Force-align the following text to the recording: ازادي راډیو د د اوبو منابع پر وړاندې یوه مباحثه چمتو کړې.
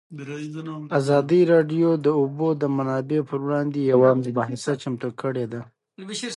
ازادي 0.99 1.41
راډیو 1.53 1.89
د 1.97 1.99
د 2.05 2.07
اوبو 2.19 2.47
منابع 2.77 3.19
پر 3.29 3.39
وړاندې 3.45 3.79
یوه 3.91 4.09
مباحثه 4.19 4.73
چمتو 4.81 5.09
کړې. 5.21 5.45